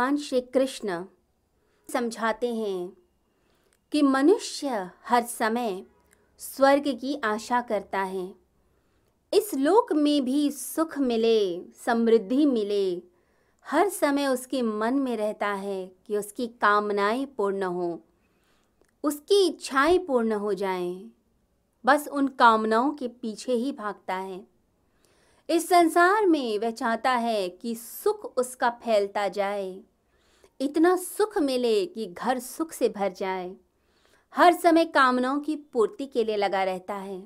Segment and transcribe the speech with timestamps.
[0.00, 1.04] भगवान श्री कृष्ण
[1.88, 2.92] समझाते हैं
[3.92, 5.82] कि मनुष्य हर समय
[6.38, 8.34] स्वर्ग की आशा करता है।
[9.32, 13.02] इस लोक में भी सुख मिले, समृद्धि मिले।
[13.66, 18.00] हर समय उसके मन में रहता है कि उसकी कामनाएँ पूर्ण हो,
[19.04, 21.10] उसकी इच्छाएँ पूर्ण हो जाएँ।
[21.84, 24.46] बस उन कामनाओं के पीछे ही भागता है।
[25.48, 29.80] इस संसार में वह चाहता है कि सुख उसका फैलता जाए।
[30.60, 33.50] इतना सुख मिले कि घर सुख से भर जाए।
[34.34, 37.22] हर समय कामनाओं की पूर्ति के लिए लगा रहता है।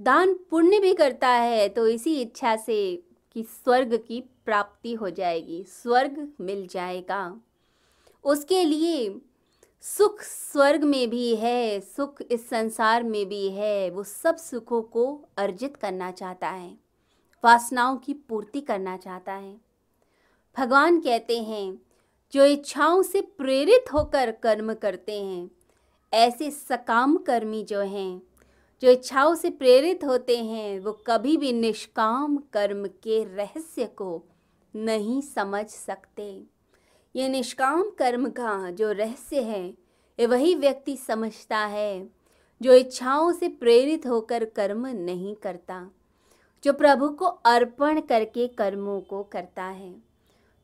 [0.00, 2.78] दान पुण्य भी करता है तो इसी इच्छा से
[3.32, 7.40] कि स्वर्ग की प्राप्ति हो जाएगी, स्वर्ग मिल जाएगा।
[8.24, 9.20] उसके लिए
[9.84, 15.04] सुख स्वर्ग में भी है, सुख इस संसार में भी है, वो सब सुखों को
[15.36, 16.76] अर्जित करना चाहता है,
[17.44, 19.56] वासनाओं की पूर्ति करना चाहता है।
[20.56, 21.72] भगवान कहते हैं
[22.32, 25.50] जो इच्छाओं से प्रेरित होकर कर्म करते हैं,
[26.14, 28.22] ऐसे सकाम कर्मी जो हैं,
[28.82, 34.22] जो इच्छाओं से प्रेरित होते हैं, वो कभी भी निष्काम कर्म के रहस्य को
[34.76, 36.42] नहीं समझ सकते।
[37.16, 39.68] ये निष्काम कर्म का जो रहस्य है,
[40.20, 42.08] ये वही व्यक्ति समझता है,
[42.62, 45.90] जो इच्छाओं से प्रेरित होकर कर्म नहीं करता,
[46.64, 50.11] जो प्रभु को अर्पण करके कर्मों को करता है।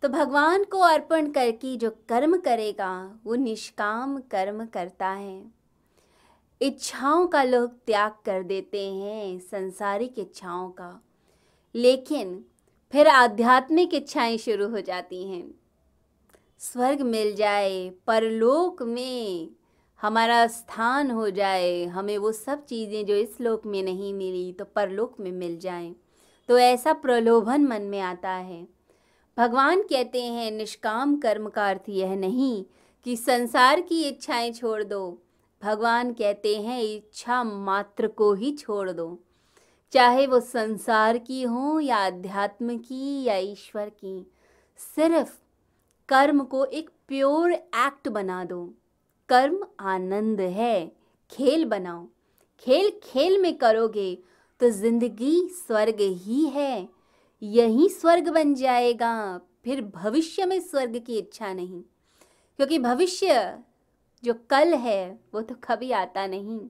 [0.03, 5.45] तो भगवान को अर्पण करके जो कर्म करेगा, वो निष्काम कर्म करता है।
[6.63, 11.05] इच्छाओं का लोग त्याग कर देते हैं, संसारिक इच्छाओं का।
[11.75, 12.45] लेकिन
[12.93, 15.55] फिर आध्यात्मिक इच्छाएँ शुरू हो जाती हैं।
[16.59, 19.51] स्वर्ग मिल जाए, परलोक में
[20.01, 24.65] हमारा स्थान हो जाए, हमें वो सब चीज़ें जो इस लोक में नहीं मिली तो
[24.65, 25.97] परलोक में मिल जाएँ।
[26.49, 28.77] तो ऐसा प्रलोभन मन में आता है।
[29.39, 32.65] भगवान कहते हैं, निष्काम कर्म का अर्थ यह नहीं
[33.05, 35.19] कि संसार की इच्छाएँ छोड़ दो।
[35.63, 39.19] भगवान कहते हैं, इच्छा मात्र को ही छोड़ दो।
[39.93, 44.27] चाहे वो संसार की हो या अध्यात्म की या ईश्वर की,
[44.97, 45.33] सिर्फ़
[46.09, 48.75] कर्म को एक प्योर एक्ट बना दो।
[49.29, 50.93] कर्म आनंद है,
[51.31, 52.07] खेल बनाओ।
[52.59, 54.15] खेल खेल में करोगे
[54.61, 56.98] तो ज़िंदगी स्वर्ग ही है।
[57.43, 61.83] यही स्वर्ग बन जाएगा, फिर भविष्य में स्वर्ग की इच्छा नहीं।
[62.57, 63.59] क्योंकि भविष्य
[64.25, 66.61] जो कल है, वो तो कभी आता नहीं।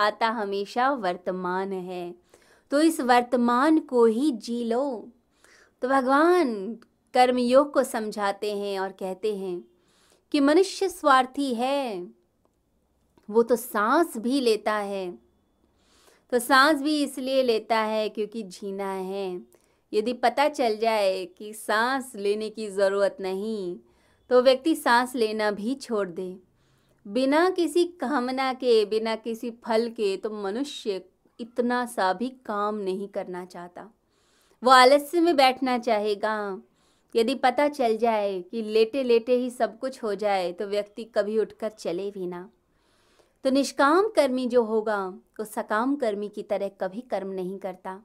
[0.00, 2.14] आता हमेशा वर्तमान है।
[2.70, 5.08] तो इस वर्तमान को ही जी लो।
[5.82, 6.74] तो भगवान
[7.14, 9.64] कर्मयोग को समझाते हैं और कहते हैं
[10.32, 12.06] कि मनुष्य स्वार्थी है,
[13.30, 15.18] वो तो सांस भी लेता है।
[16.30, 19.59] तो सांस भी इसलिए लेता है क्योंकि जीना है।
[19.92, 23.76] यदि पता चल जाए कि सांस लेने की ज़रूरत नहीं
[24.30, 26.36] तो व्यक्ति सांस लेना भी छोड़ दे।
[27.06, 31.00] बिना किसी कामना के, बिना किसी फल के तो मनुष्य
[31.40, 33.90] इतना सा भी काम नहीं करना चाहता।
[34.62, 36.62] वो आलस्य में बैठना चाहेगा।
[37.14, 41.38] यदि पता चल जाए कि लेटे लेटे ही सब कुछ हो जाए तो व्यक्ति कभी
[41.38, 42.48] उठकर चले भी ना।
[43.44, 48.00] तो निष्काम कर्मी जो होगा, वो सकाम कर्मी की तरह कभी कर्म नहीं करता।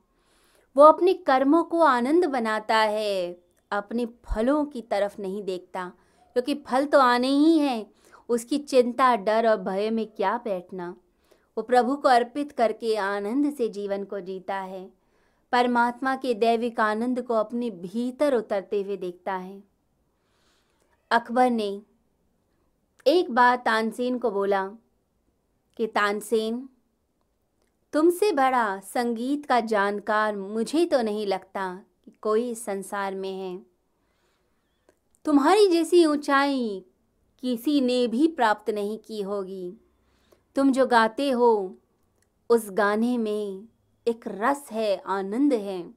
[0.78, 3.41] वो अपने कर्मों को आनंद बनाता है,
[3.72, 5.91] अपने फलों की तरफ़ नहीं देखता,
[6.34, 7.91] क्योंकि फल तो आने ही हैं।
[8.30, 10.96] उसकी चिंता, डर और भय में क्या बैठना?
[11.58, 14.91] वो प्रभु को अर्पित करके आनंद से जीवन को जीता है।
[15.52, 19.64] परमात्मा के दैविक आनंद को अपने भीतर उतरते हुए देखता है।
[21.12, 21.81] अकबर ने
[23.08, 24.68] एक बार तानसेन को बोला
[25.78, 26.69] कि, तानसेन
[27.95, 33.66] तुमसे बड़ा संगीत का जानकार मुझे तो नहीं लगता कि कोई संसार में है।
[35.25, 36.85] तुम्हारी जैसी ऊंचाई
[37.39, 39.78] किसी ने भी प्राप्त नहीं की होगी।
[40.55, 41.78] तुम जो गाते हो,
[42.49, 43.67] उस गाने में
[44.08, 45.90] एक रस है, आनंद है।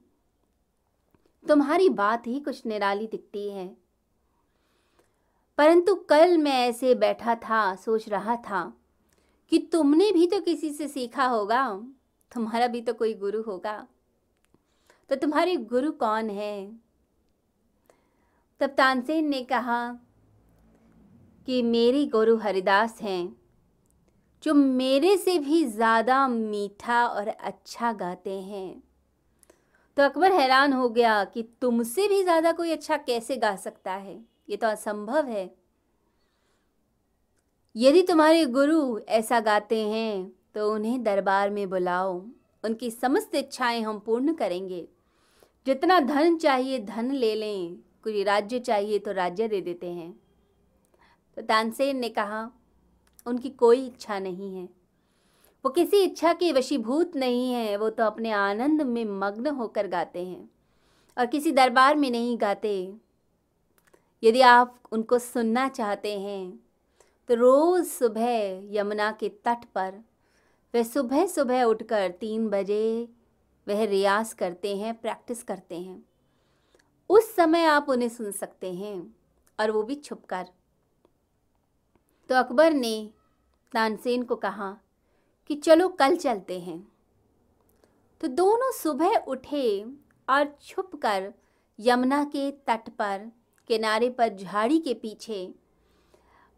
[1.47, 3.77] तुम्हारी बात ही कुछ निराली दिखती है।
[5.57, 8.78] परंतु कल मैं ऐसे बैठा था, सोच रहा था
[9.51, 11.63] कि तुमने भी तो किसी से सीखा होगा,
[12.31, 13.87] तुम्हारा भी तो कोई गुरु होगा।
[15.09, 16.71] तो तुम्हारे गुरु कौन है?
[18.61, 19.81] तब तानसेन ने कहा
[21.47, 23.35] कि मेरी गुरु हरिदास हैं,
[24.43, 28.83] जो मेरे से भी ज़्यादा मीठा और अच्छा गाते हैं।
[29.97, 34.19] तो अकबर हैरान हो गया कि तुमसे भी ज़्यादा कोई अच्छा कैसे गा सकता है?
[34.49, 35.58] ये तो असंभव है।
[37.81, 42.25] यदि तुम्हारे गुरु ऐसा गाते हैं तो उन्हें दरबार में बुलाओ।
[42.63, 44.87] उनकी समस्त इच्छाएँ हम पूर्ण करेंगे।
[45.65, 50.19] जितना धन चाहिए, धन ले लें। कोई राज्य चाहिए तो राज्य दे देते हैं।
[51.35, 52.51] तो तानसेन ने कहा,
[53.25, 54.69] उनकी कोई इच्छा नहीं है।
[55.65, 60.25] वो किसी इच्छा के वशीभूत नहीं है। वो तो अपने आनंद में मग्न होकर गाते
[60.25, 60.49] हैं
[61.17, 62.93] और किसी दरबार में नहीं गाते।
[64.23, 66.68] यदि आप उनको सुनना चाहते हैं
[67.29, 69.99] तो रोज़ सुबह यमुना के तट पर
[70.73, 73.09] वे सुबह सुबह उठकर तीन बजे
[73.67, 76.03] वह रियाज करते हैं, प्रैक्टिस करते हैं।
[77.09, 78.95] उस समय आप उन्हें सुन सकते हैं
[79.59, 80.45] और वो भी छुपकर
[82.29, 83.09] तो अकबर ने
[83.73, 84.71] तानसेन को कहा
[85.49, 86.79] कि चलो कल चलते हैं।
[88.21, 89.85] तो दोनों सुबह उठे
[90.27, 91.33] और छुपकर
[91.79, 93.31] यमुना के तट पर,
[93.69, 95.68] किनारे पर झाड़ी के पीछे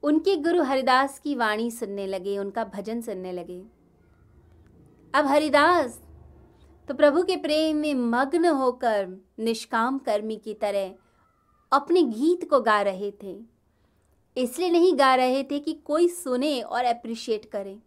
[0.03, 3.62] उनके गुरु हरिदास की वाणी सुनने लगे, उनका भजन सुनने लगे।
[5.13, 6.01] अब हरिदास
[6.88, 9.07] तो प्रभु के प्रेम में मग्न होकर
[9.39, 10.94] निष्काम कर्मी की तरह
[11.71, 13.36] अपने गीत को गा रहे थे।
[14.38, 17.77] इसलिए नहीं गा रहे थे कि कोई सुने और अप्रिशिएट करे।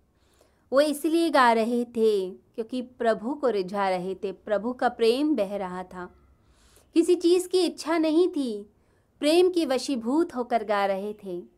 [0.72, 5.56] वो इसलिए गा रहे थे क्योंकि प्रभु को रिझा रहे थे, प्रभु का प्रेम बह
[5.56, 6.14] रहा था।
[6.94, 8.70] किसी चीज़ की इच्छा नहीं थी,
[9.20, 11.53] प्रेम की वशीभूत होकर गा रहे थे।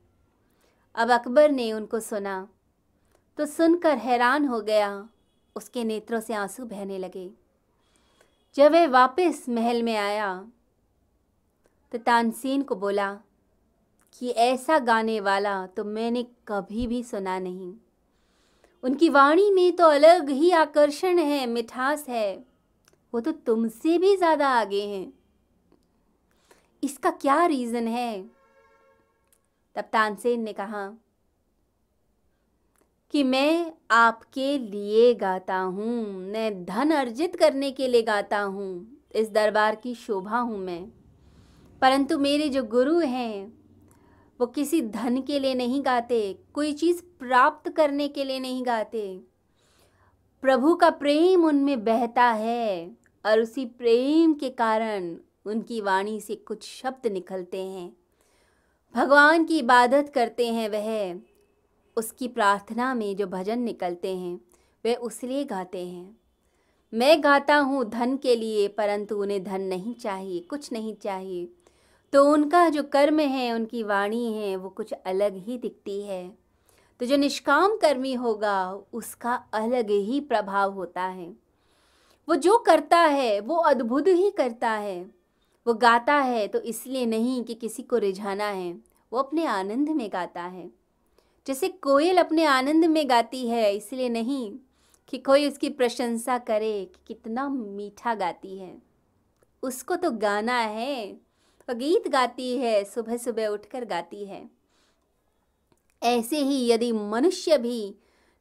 [0.97, 2.49] अब अकबर ने उनको सुना।
[3.39, 5.09] तो सुनकर हैरान हो गया।
[5.57, 7.31] उसके नेत्रों से आँसू बहने लगे।
[8.57, 10.35] जब वह वापस महल में आया
[11.93, 13.13] तो तानसेन को बोला
[14.21, 17.73] कि ऐसा गाने वाला तो मैंने कभी भी सुना नहीं।
[18.83, 22.45] उनकी वाणी में तो अलग ही आकर्षण है, मिठास है।
[23.13, 25.13] वो तो तुमसे भी ज़्यादा आगे हैं।
[26.83, 28.36] इसका क्या रीज़न है?
[29.77, 30.93] तब तानसेन ने कहा,
[33.11, 39.31] कि मैं आपके लिए गाता हूँ, मैं धन अर्जित करने के लिए गाता हूँ, इस
[39.31, 40.89] दरबार की शोभा हूँ मैं।
[41.83, 43.59] परंतु मेरे जो गुरु हैं,
[44.41, 49.21] वो किसी धन के लिए नहीं गाते, कोई चीज़ प्राप्त करने के लिए नहीं गाते।
[50.43, 52.97] प्रभु का प्रेम उनमें बहता है
[53.27, 57.97] और उसी प्रेम के कारण उनकी वाणी से कुछ शब्द निकलते हैं।
[58.97, 61.21] भगवान की इबादत करते हैं वह।
[61.97, 64.41] उसकी प्रार्थना में जो भजन निकलते हैं,
[64.85, 66.17] वे उसलिए गाते हैं।
[66.95, 71.49] मैं गाता हूँ धन के लिए, परंतु उन्हें धन नहीं चाहिए, कुछ नहीं चाहिए।
[72.13, 76.39] तो उनका जो कर्म है, उनकी वाणी है, वो कुछ अलग ही दिखती है।
[77.01, 81.37] तो जो निष्काम कर्मी होगा, उसका अलग ही प्रभाव होता है।
[82.29, 85.26] वो जो करता है, वो अद्भुत ही करता है।
[85.67, 88.73] वो गाता है तो इसलिए नहीं कि किसी को रिझाना है।
[89.13, 90.71] वो अपने आनंद में गाता है।
[91.47, 94.53] जैसे कोयल अपने आनंद में गाती है, इसलिए नहीं
[95.09, 98.83] कि कोई उसकी प्रशंसा करे कि कितना मीठा गाती है।
[99.63, 101.13] उसको तो गाना है,
[101.69, 104.51] वो गीत गाती है सुबह सुबह उठकर गाती है।
[106.03, 107.95] ऐसे ही यदि मनुष्य भी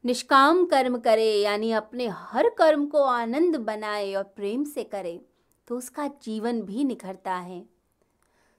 [0.05, 5.21] निष्काम कर्म करे, यानी अपने हर कर्म को आनंद बनाए और प्रेम से करे
[5.67, 7.65] तो उसका जीवन भी निखरता है।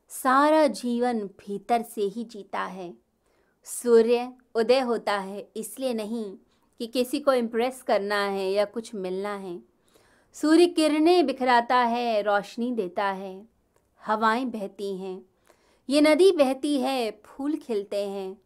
[0.09, 2.95] सारा जीवन भीतर से ही जीता है।
[3.65, 6.37] सूर्य उदय होता है, इसलिए नहीं
[6.79, 9.61] कि किसी को इम्प्रेस करना है या कुछ मिलना है।
[10.33, 13.49] सूर्य किरणें बिखराता है, रोशनी देता है,
[14.05, 15.27] हवाएँ बहती हैं।
[15.89, 18.37] ये नदी बहती है, फूल खिलते हैं,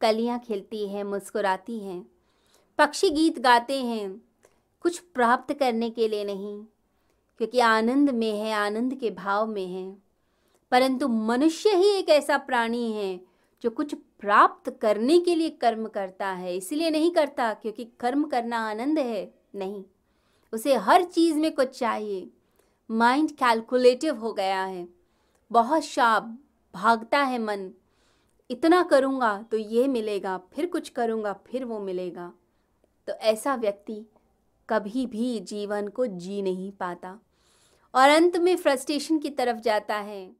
[0.00, 2.06] कलियाँ खिलती हैं, मुस्कुराती हैं।
[2.78, 4.22] पक्षी गीत गाते हैं,
[4.80, 6.64] कुछ प्राप्त करने के लिए नहीं।
[7.38, 9.96] क्योंकि आनंद में है, आनंद के भाव में है।
[10.70, 13.20] परंतु मनुष्य ही एक ऐसा प्राणी है
[13.62, 18.68] जो कुछ प्राप्त करने के लिए कर्म करता है, इसलिए नहीं करता, क्योंकि कर्म करना
[18.70, 19.84] आनंद है। नहीं,
[20.52, 22.30] उसे हर चीज़ में कुछ चाहिए।
[22.90, 24.88] माइंड कैलकुलेटिव हो गया है।
[25.52, 26.38] बहुत शाप,
[26.74, 27.70] भागता है मन।
[28.50, 32.32] इतना करूँगा तो ये मिलेगा, फिर कुछ करूँगा, फिर वो मिलेगा।
[33.06, 34.04] तो ऐसा व्यक्ति
[34.68, 37.20] कभी भी जीवन को जी नहीं पाता।
[37.94, 40.36] और अंत में फ्रस्ट्रेशन की तरफ़ जाता है।